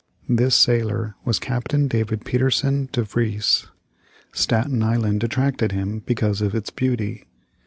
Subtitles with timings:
[0.27, 3.67] This sailor was Captain David Pietersen De Vries.
[4.33, 7.27] Staten Island attracted him because of its beauty.